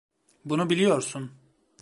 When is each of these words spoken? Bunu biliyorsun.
Bunu 0.45 0.69
biliyorsun. 0.69 1.31